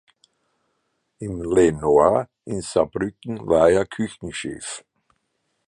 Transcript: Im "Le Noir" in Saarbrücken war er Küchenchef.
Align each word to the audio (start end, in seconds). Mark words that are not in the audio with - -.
Im 1.25 1.43
"Le 1.55 1.71
Noir" 1.71 2.27
in 2.45 2.59
Saarbrücken 2.63 3.45
war 3.45 3.69
er 3.69 3.85
Küchenchef. 3.85 4.83